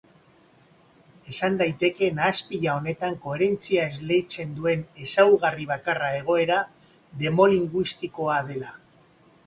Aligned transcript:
Esan 1.33 1.57
daiteke 1.59 2.09
nahaspila 2.21 2.71
honetan 2.77 3.19
koherentzia 3.27 3.85
esleitzen 3.93 4.57
duen 4.61 4.83
ezaugarri 5.05 5.71
bakarra 5.77 6.09
egoera 6.25 6.59
demolinguistikoa 7.25 8.45
dela. 8.53 8.79